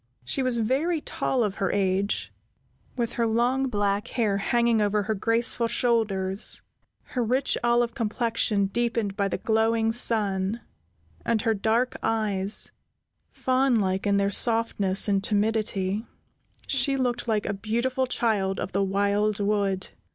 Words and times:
She 0.25 0.41
was 0.41 0.57
very 0.57 0.99
tall 0.99 1.43
of 1.43 1.57
her 1.57 1.71
age, 1.71 2.33
with 2.97 3.11
her 3.13 3.27
long 3.27 3.67
black 3.67 4.07
hair 4.07 4.37
hanging 4.39 4.81
over 4.81 5.03
her 5.03 5.13
graceful 5.13 5.67
shoulders, 5.67 6.63
her 7.03 7.23
rich 7.23 7.55
olive 7.63 7.93
complexion 7.93 8.65
deepened 8.65 9.15
by 9.15 9.27
the 9.27 9.37
glowing 9.37 9.91
sun, 9.91 10.61
and 11.23 11.43
her 11.43 11.53
dark 11.53 11.97
eyes, 12.01 12.71
fawn 13.29 13.75
like 13.79 14.07
in 14.07 14.17
their 14.17 14.31
softness 14.31 15.07
and 15.07 15.23
timidity, 15.23 16.07
she 16.65 16.97
looked 16.97 17.27
like 17.27 17.45
a 17.45 17.53
beautiful 17.53 18.07
child 18.07 18.59
of 18.59 18.71
the 18.71 18.81
wild 18.81 19.39
wood. 19.39 19.89